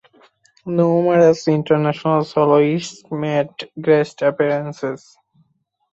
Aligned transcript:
Numerous 0.65 1.47
international 1.47 2.23
soloists 2.23 3.03
made 3.11 3.49
guest 3.79 4.23
appearances. 4.23 5.15